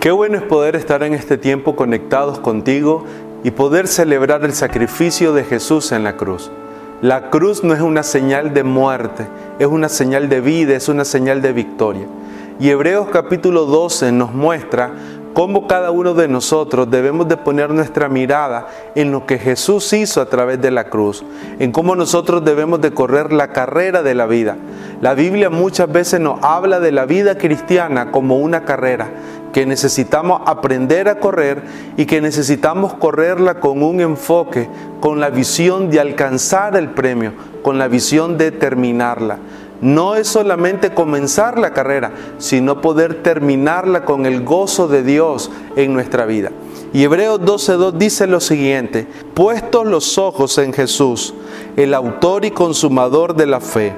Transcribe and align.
Qué 0.00 0.10
bueno 0.10 0.38
es 0.38 0.42
poder 0.42 0.76
estar 0.76 1.02
en 1.02 1.12
este 1.12 1.36
tiempo 1.36 1.76
conectados 1.76 2.38
contigo 2.38 3.04
y 3.44 3.50
poder 3.50 3.86
celebrar 3.86 4.42
el 4.46 4.54
sacrificio 4.54 5.34
de 5.34 5.44
Jesús 5.44 5.92
en 5.92 6.04
la 6.04 6.16
cruz. 6.16 6.50
La 7.02 7.28
cruz 7.28 7.62
no 7.62 7.74
es 7.74 7.82
una 7.82 8.02
señal 8.02 8.54
de 8.54 8.64
muerte, 8.64 9.26
es 9.58 9.66
una 9.66 9.90
señal 9.90 10.30
de 10.30 10.40
vida, 10.40 10.74
es 10.74 10.88
una 10.88 11.04
señal 11.04 11.42
de 11.42 11.52
victoria. 11.52 12.06
Y 12.58 12.70
Hebreos 12.70 13.08
capítulo 13.12 13.66
12 13.66 14.10
nos 14.12 14.32
muestra 14.32 14.90
cómo 15.32 15.66
cada 15.66 15.90
uno 15.90 16.14
de 16.14 16.28
nosotros 16.28 16.90
debemos 16.90 17.28
de 17.28 17.36
poner 17.36 17.70
nuestra 17.70 18.08
mirada 18.08 18.68
en 18.94 19.12
lo 19.12 19.26
que 19.26 19.38
Jesús 19.38 19.92
hizo 19.92 20.20
a 20.20 20.26
través 20.26 20.60
de 20.60 20.70
la 20.70 20.84
cruz, 20.84 21.24
en 21.58 21.72
cómo 21.72 21.96
nosotros 21.96 22.44
debemos 22.44 22.80
de 22.80 22.92
correr 22.92 23.32
la 23.32 23.52
carrera 23.52 24.02
de 24.02 24.14
la 24.14 24.26
vida. 24.26 24.56
La 25.00 25.14
Biblia 25.14 25.50
muchas 25.50 25.90
veces 25.90 26.20
nos 26.20 26.42
habla 26.42 26.80
de 26.80 26.92
la 26.92 27.06
vida 27.06 27.38
cristiana 27.38 28.10
como 28.10 28.38
una 28.38 28.64
carrera, 28.64 29.10
que 29.52 29.66
necesitamos 29.66 30.42
aprender 30.46 31.08
a 31.08 31.18
correr 31.18 31.62
y 31.96 32.06
que 32.06 32.20
necesitamos 32.20 32.94
correrla 32.94 33.58
con 33.60 33.82
un 33.82 34.00
enfoque, 34.00 34.68
con 35.00 35.20
la 35.20 35.30
visión 35.30 35.90
de 35.90 36.00
alcanzar 36.00 36.76
el 36.76 36.90
premio, 36.90 37.32
con 37.62 37.78
la 37.78 37.88
visión 37.88 38.38
de 38.38 38.52
terminarla 38.52 39.38
no 39.80 40.14
es 40.14 40.28
solamente 40.28 40.92
comenzar 40.92 41.58
la 41.58 41.72
carrera, 41.72 42.12
sino 42.38 42.80
poder 42.80 43.22
terminarla 43.22 44.04
con 44.04 44.26
el 44.26 44.44
gozo 44.44 44.88
de 44.88 45.02
Dios 45.02 45.50
en 45.76 45.92
nuestra 45.92 46.26
vida. 46.26 46.50
Y 46.92 47.04
Hebreos 47.04 47.40
12.2 47.40 47.92
dice 47.92 48.26
lo 48.26 48.40
siguiente, 48.40 49.06
puestos 49.34 49.86
los 49.86 50.18
ojos 50.18 50.58
en 50.58 50.72
Jesús, 50.72 51.34
el 51.76 51.94
autor 51.94 52.44
y 52.44 52.50
consumador 52.50 53.34
de 53.36 53.46
la 53.46 53.60
fe, 53.60 53.94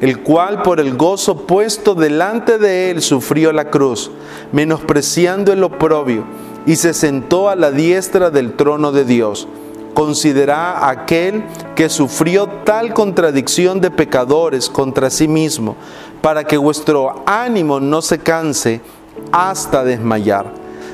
el 0.00 0.20
cual 0.20 0.62
por 0.62 0.80
el 0.80 0.96
gozo 0.96 1.46
puesto 1.46 1.94
delante 1.94 2.58
de 2.58 2.90
él 2.90 3.00
sufrió 3.00 3.52
la 3.52 3.70
cruz, 3.70 4.10
menospreciando 4.50 5.52
el 5.52 5.62
oprobio, 5.62 6.24
y 6.66 6.76
se 6.76 6.94
sentó 6.94 7.48
a 7.48 7.56
la 7.56 7.70
diestra 7.70 8.30
del 8.30 8.54
trono 8.54 8.92
de 8.92 9.04
Dios 9.04 9.48
Considera 9.94 10.88
aquel 10.88 11.44
que 11.74 11.88
sufrió 11.88 12.48
tal 12.64 12.94
contradicción 12.94 13.80
de 13.80 13.90
pecadores 13.90 14.68
contra 14.68 15.10
sí 15.10 15.28
mismo, 15.28 15.76
para 16.20 16.44
que 16.44 16.56
vuestro 16.56 17.22
ánimo 17.26 17.80
no 17.80 18.02
se 18.02 18.18
canse 18.18 18.80
hasta 19.32 19.84
desmayar. 19.84 20.52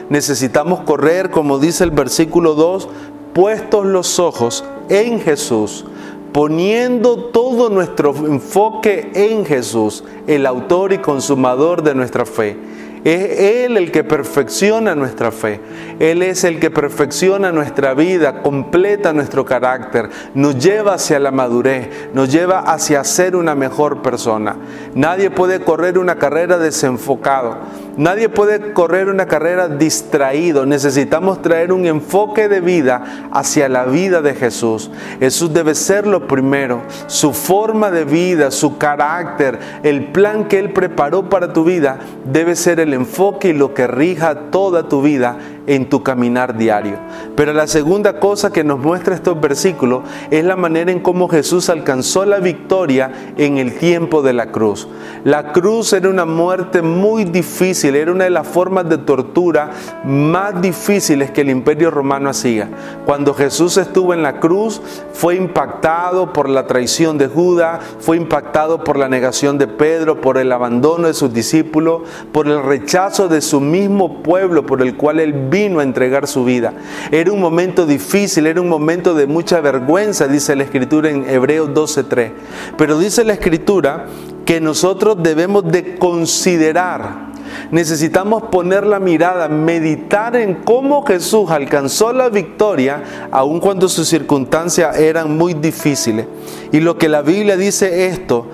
Necesitamos 0.09 0.81
correr, 0.81 1.31
como 1.31 1.59
dice 1.59 1.85
el 1.85 1.91
versículo 1.91 2.55
2, 2.55 2.89
puestos 3.35 3.87
los 3.87 4.19
ojos 4.19 4.65
en 4.89 5.21
Jesús, 5.21 5.85
poniendo 6.33 7.25
todo 7.27 7.71
nuestro 7.71 8.15
enfoque 8.17 9.11
en 9.15 9.45
Jesús, 9.45 10.05
el 10.27 10.47
autor 10.47 10.93
y 10.93 10.99
consumador 10.99 11.83
de 11.83 11.95
nuestra 11.95 12.25
fe 12.25 12.57
es 13.05 13.41
Él 13.65 13.77
el 13.77 13.91
que 13.91 14.05
perfecciona 14.05 14.95
nuestra 14.95 15.31
fe. 15.31 15.61
Él 15.99 16.23
es 16.23 16.45
el 16.45 16.61
que 16.61 16.71
perfecciona 16.71 17.53
nuestra 17.53 17.95
vida, 17.95 18.43
completa 18.43 19.13
nuestro 19.13 19.45
carácter, 19.45 20.11
nos 20.35 20.59
lleva 20.59 20.95
hacia 20.95 21.19
la 21.19 21.31
madurez, 21.31 21.89
nos 22.15 22.31
lleva 22.31 22.61
hacia 22.61 23.03
ser 23.05 23.37
una 23.37 23.55
mejor 23.55 24.03
persona. 24.03 24.57
Nadie 24.95 25.31
puede 25.31 25.61
correr 25.61 25.99
una 25.99 26.17
carrera 26.17 26.59
desenfocado. 26.59 27.57
Nadie 27.97 28.29
puede 28.29 28.73
correr 28.75 29.09
una 29.09 29.27
carrera 29.27 29.69
distraído. 29.69 30.65
Necesitamos 30.65 31.43
traer 31.43 31.73
un 31.73 31.85
enfoque 31.85 32.49
de 32.49 32.61
vida 32.61 33.29
hacia 33.33 33.69
la 33.69 33.87
vida 33.87 34.23
de 34.23 34.35
Jesús. 34.35 34.89
Jesús 35.19 35.53
debe 35.53 35.75
ser 35.75 36.07
lo 36.07 36.29
primero. 36.29 36.83
Su 37.09 37.33
forma 37.33 37.91
de 37.91 38.05
vida, 38.05 38.53
su 38.53 38.79
carácter, 38.79 39.59
el 39.83 40.13
plan 40.13 40.47
que 40.47 40.61
Él 40.61 40.73
preparó 40.73 41.29
para 41.29 41.53
tu 41.53 41.65
vida 41.65 41.99
debe 42.25 42.55
ser 42.55 42.79
el 42.79 42.88
enfoque 42.95 43.49
y 43.49 43.53
lo 43.53 43.75
que 43.75 43.87
rija 43.87 44.51
toda 44.51 44.89
tu 44.89 45.03
vida 45.03 45.39
en 45.67 45.89
tu 45.89 46.03
caminar 46.03 46.57
diario. 46.57 46.97
Pero 47.37 47.53
la 47.53 47.67
segunda 47.67 48.19
cosa 48.19 48.51
que 48.51 48.65
nos 48.65 48.79
muestra 48.79 49.15
estos 49.15 49.39
versículos 49.41 50.03
es 50.31 50.45
la 50.45 50.57
manera 50.57 50.91
en 50.91 51.01
cómo 51.01 51.29
Jesús 51.29 51.69
alcanzó 51.69 52.25
la 52.25 52.39
victoria 52.39 53.35
en 53.37 53.59
el 53.59 53.77
tiempo 53.77 54.23
de 54.23 54.33
la 54.33 54.51
cruz. 54.51 54.89
La 55.25 55.53
cruz 55.53 55.93
era 55.93 56.09
una 56.09 56.25
muerte 56.25 56.81
muy 56.81 57.25
difícil, 57.25 57.95
era 57.95 58.11
una 58.11 58.25
de 58.25 58.31
las 58.31 58.47
formas 58.47 58.89
de 58.89 58.99
tortura 58.99 59.71
más 60.05 60.61
difíciles 60.61 61.31
que 61.31 61.43
el 61.43 61.51
imperio 61.51 61.91
romano 61.91 62.31
hacía. 62.31 62.69
Cuando 63.05 63.35
Jesús 63.35 63.77
estuvo 63.77 64.15
en 64.15 64.23
la 64.23 64.41
cruz, 64.41 64.81
fue 65.19 65.35
impactado 65.35 66.33
por 66.33 66.49
la 66.49 66.69
traición 66.69 67.19
de 67.19 67.27
Judas, 67.27 67.81
fue 67.99 68.17
impactado 68.17 68.85
por 68.85 68.97
la 68.97 69.09
negación 69.09 69.59
de 69.59 69.67
Pedro, 69.67 70.21
por 70.21 70.39
el 70.39 70.53
abandono 70.53 71.09
de 71.09 71.15
sus 71.15 71.35
discípulos, 71.35 72.03
por 72.31 72.47
el 72.47 72.63
rechazo 72.63 73.27
de 73.27 73.41
su 73.41 73.61
mismo 73.61 74.23
pueblo 74.23 74.65
por 74.65 74.81
el 74.81 74.97
cual 74.97 75.19
él 75.19 75.33
vino 75.33 75.81
a 75.81 75.83
entregar 75.83 76.29
su 76.29 76.45
vida. 76.45 76.73
Era 77.11 77.33
un 77.33 77.41
momento 77.41 77.85
difícil, 77.85 78.47
era 78.47 78.61
un 78.61 78.69
momento 78.69 79.13
de 79.13 79.27
mucha 79.27 79.61
vergüenza, 79.61 80.29
dice 80.29 80.55
la 80.55 80.63
escritura 80.63 81.11
en 81.11 81.29
Hebreos 81.29 81.71
12:3. 81.75 82.31
Pero 82.77 82.97
dice 82.97 83.25
la 83.25 83.33
escritura 83.33 84.07
que 84.45 84.61
nosotros 84.61 85.17
debemos 85.21 85.65
de 85.67 85.99
considerar 85.99 87.28
necesitamos 87.71 88.45
poner 88.45 88.87
la 88.87 89.01
mirada, 89.01 89.49
meditar 89.49 90.37
en 90.37 90.55
cómo 90.55 91.05
Jesús 91.05 91.51
alcanzó 91.51 92.13
la 92.13 92.29
victoria, 92.29 93.29
aun 93.31 93.61
cuando 93.61 93.89
sus 93.89 94.09
circunstancias 94.09 94.99
eran 94.99 95.37
muy 95.37 95.55
difíciles. 95.55 96.27
Y 96.73 96.81
lo 96.81 96.99
que 96.99 97.09
la 97.09 97.23
Biblia 97.23 97.57
dice 97.57 98.07
esto, 98.07 98.47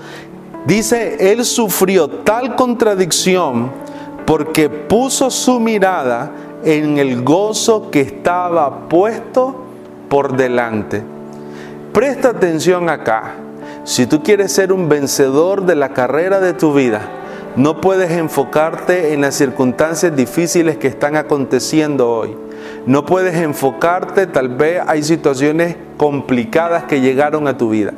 dice, 0.65 1.31
Él 1.31 1.45
sufrió 1.45 2.09
tal 2.09 2.55
contradicción 2.55 3.71
porque 4.25 4.69
puso 4.69 5.29
su 5.29 5.59
mirada 5.59 6.31
en 6.63 6.97
el 6.97 7.23
gozo 7.23 7.91
que 7.91 8.01
estaba 8.01 8.89
puesto 8.89 9.55
por 10.09 10.35
delante. 10.35 11.03
Presta 11.93 12.29
atención 12.29 12.89
acá. 12.89 13.35
Si 13.83 14.07
tú 14.07 14.23
quieres 14.23 14.51
ser 14.51 14.73
un 14.73 14.89
vencedor 14.89 15.65
de 15.65 15.75
la 15.75 15.89
carrera 15.89 16.39
de 16.39 16.53
tu 16.53 16.73
vida, 16.73 17.07
no 17.55 17.79
puedes 17.79 18.11
enfocarte 18.11 19.13
en 19.13 19.21
las 19.21 19.35
circunstancias 19.35 20.15
difíciles 20.15 20.77
que 20.77 20.87
están 20.87 21.15
aconteciendo 21.15 22.11
hoy. 22.11 22.35
No 22.85 23.05
puedes 23.05 23.35
enfocarte, 23.35 24.27
tal 24.27 24.49
vez 24.49 24.81
hay 24.85 25.03
situaciones 25.03 25.77
complicadas 25.97 26.83
que 26.83 27.01
llegaron 27.01 27.47
a 27.47 27.57
tu 27.57 27.69
vida. 27.69 27.93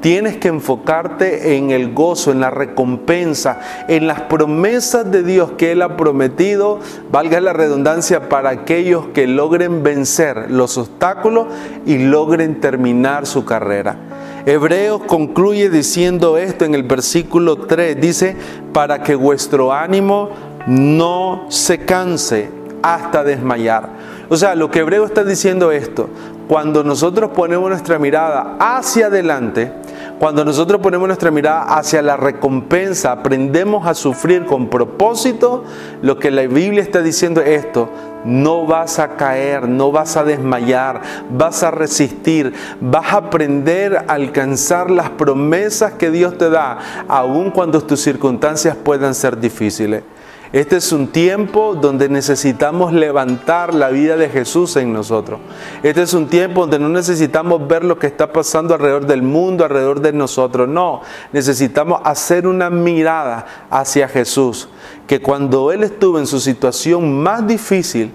Tienes 0.00 0.36
que 0.36 0.48
enfocarte 0.48 1.56
en 1.56 1.70
el 1.70 1.92
gozo, 1.92 2.30
en 2.30 2.40
la 2.40 2.50
recompensa, 2.50 3.60
en 3.88 4.06
las 4.06 4.20
promesas 4.22 5.10
de 5.10 5.24
Dios 5.24 5.52
que 5.58 5.72
Él 5.72 5.82
ha 5.82 5.96
prometido, 5.96 6.78
valga 7.10 7.40
la 7.40 7.52
redundancia, 7.52 8.28
para 8.28 8.50
aquellos 8.50 9.06
que 9.08 9.26
logren 9.26 9.82
vencer 9.82 10.50
los 10.50 10.78
obstáculos 10.78 11.46
y 11.84 11.98
logren 11.98 12.60
terminar 12.60 13.26
su 13.26 13.44
carrera. 13.44 14.07
Hebreos 14.48 15.02
concluye 15.02 15.68
diciendo 15.68 16.38
esto 16.38 16.64
en 16.64 16.74
el 16.74 16.82
versículo 16.82 17.66
3, 17.66 18.00
dice, 18.00 18.34
para 18.72 19.02
que 19.02 19.14
vuestro 19.14 19.74
ánimo 19.74 20.30
no 20.66 21.44
se 21.50 21.80
canse 21.84 22.48
hasta 22.82 23.24
desmayar. 23.24 23.90
O 24.30 24.38
sea, 24.38 24.54
lo 24.54 24.70
que 24.70 24.78
Hebreo 24.78 25.04
está 25.04 25.22
diciendo 25.22 25.70
esto, 25.70 26.08
cuando 26.48 26.82
nosotros 26.82 27.32
ponemos 27.32 27.68
nuestra 27.68 27.98
mirada 27.98 28.56
hacia 28.58 29.08
adelante, 29.08 29.70
cuando 30.18 30.44
nosotros 30.44 30.80
ponemos 30.80 31.06
nuestra 31.06 31.30
mirada 31.30 31.76
hacia 31.76 32.02
la 32.02 32.16
recompensa, 32.16 33.12
aprendemos 33.12 33.86
a 33.86 33.94
sufrir 33.94 34.46
con 34.46 34.68
propósito, 34.68 35.64
lo 36.02 36.18
que 36.18 36.30
la 36.30 36.42
Biblia 36.42 36.82
está 36.82 37.02
diciendo 37.02 37.40
es 37.40 37.64
esto, 37.64 37.88
no 38.24 38.66
vas 38.66 38.98
a 38.98 39.16
caer, 39.16 39.68
no 39.68 39.92
vas 39.92 40.16
a 40.16 40.24
desmayar, 40.24 41.02
vas 41.30 41.62
a 41.62 41.70
resistir, 41.70 42.52
vas 42.80 43.12
a 43.12 43.18
aprender 43.18 43.96
a 43.96 44.12
alcanzar 44.12 44.90
las 44.90 45.10
promesas 45.10 45.92
que 45.92 46.10
Dios 46.10 46.36
te 46.36 46.50
da, 46.50 46.78
aun 47.08 47.50
cuando 47.50 47.80
tus 47.80 48.00
circunstancias 48.00 48.76
puedan 48.76 49.14
ser 49.14 49.38
difíciles. 49.38 50.02
Este 50.50 50.76
es 50.78 50.92
un 50.92 51.08
tiempo 51.08 51.74
donde 51.74 52.08
necesitamos 52.08 52.94
levantar 52.94 53.74
la 53.74 53.90
vida 53.90 54.16
de 54.16 54.30
Jesús 54.30 54.76
en 54.76 54.94
nosotros. 54.94 55.40
Este 55.82 56.02
es 56.02 56.14
un 56.14 56.26
tiempo 56.26 56.62
donde 56.62 56.78
no 56.78 56.88
necesitamos 56.88 57.68
ver 57.68 57.84
lo 57.84 57.98
que 57.98 58.06
está 58.06 58.32
pasando 58.32 58.72
alrededor 58.72 59.06
del 59.06 59.20
mundo, 59.20 59.64
alrededor 59.64 60.00
de 60.00 60.14
nosotros. 60.14 60.66
No, 60.66 61.02
necesitamos 61.32 62.00
hacer 62.02 62.46
una 62.46 62.70
mirada 62.70 63.44
hacia 63.68 64.08
Jesús. 64.08 64.70
Que 65.06 65.20
cuando 65.20 65.70
Él 65.70 65.84
estuvo 65.84 66.18
en 66.18 66.26
su 66.26 66.40
situación 66.40 67.22
más 67.22 67.46
difícil, 67.46 68.10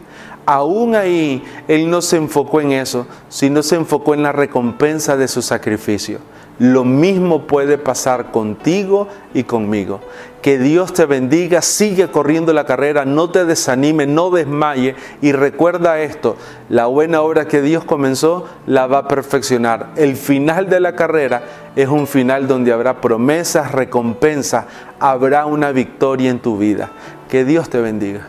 aún 0.48 0.96
ahí 0.96 1.44
Él 1.68 1.88
no 1.88 2.02
se 2.02 2.18
enfocó 2.18 2.62
en 2.62 2.72
eso, 2.72 3.06
sino 3.30 3.62
se 3.62 3.76
enfocó 3.76 4.16
en 4.16 4.24
la 4.24 4.32
recompensa 4.32 5.16
de 5.18 5.28
su 5.28 5.44
sacrificio. 5.44 6.18
Lo 6.60 6.84
mismo 6.84 7.48
puede 7.48 7.78
pasar 7.78 8.32
contigo 8.32 9.08
y 9.34 9.44
conmigo. 9.44 10.02
Que 10.42 10.60
Dios 10.60 10.94
te 10.94 11.06
bendiga, 11.06 11.62
sigue 11.62 12.10
corriendo 12.10 12.54
la 12.54 12.66
carrera, 12.66 13.06
no 13.06 13.30
te 13.30 13.46
desanime, 13.46 14.06
no 14.06 14.30
desmaye 14.30 14.96
y 15.22 15.32
recuerda 15.32 16.02
esto, 16.02 16.36
la 16.70 16.86
buena 16.88 17.22
obra 17.22 17.48
que 17.48 17.62
Dios 17.62 17.86
comenzó 17.86 18.46
la 18.68 18.88
va 18.88 19.00
a 19.00 19.08
perfeccionar. 19.08 19.92
El 19.96 20.16
final 20.16 20.70
de 20.70 20.82
la 20.82 20.96
carrera 20.96 21.44
es 21.76 21.88
un 21.88 22.08
final 22.08 22.48
donde 22.48 22.74
habrá 22.74 23.02
promesas, 23.02 23.72
recompensas, 23.72 24.66
habrá 25.00 25.46
una 25.46 25.72
victoria 25.72 26.30
en 26.30 26.40
tu 26.40 26.58
vida. 26.58 26.92
Que 27.30 27.46
Dios 27.46 27.70
te 27.70 27.80
bendiga. 27.80 28.28